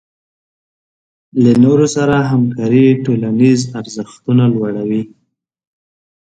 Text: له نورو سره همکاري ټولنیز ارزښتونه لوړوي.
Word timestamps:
له 1.43 1.51
نورو 1.63 1.85
سره 1.95 2.15
همکاري 2.31 2.85
ټولنیز 3.05 3.59
ارزښتونه 3.79 4.43
لوړوي. 4.53 5.03